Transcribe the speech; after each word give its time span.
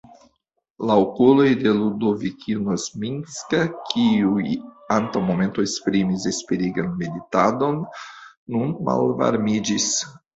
La 0.91 0.93
okuloj 0.99 1.49
de 1.63 1.73
Ludovikino 1.81 2.77
Zminska, 2.83 3.59
kiuj 3.89 4.53
antaŭ 4.95 5.21
momento 5.27 5.65
esprimis 5.69 6.25
esperigan 6.31 6.89
meditadon, 7.03 7.79
nun 8.57 8.73
malvarmiĝis. 8.89 9.87